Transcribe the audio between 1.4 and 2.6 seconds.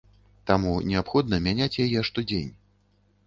мяняць яе штодзень.